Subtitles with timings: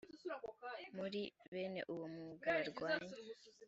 [0.97, 1.21] muri
[1.51, 3.17] bene uwo mwuga barwanye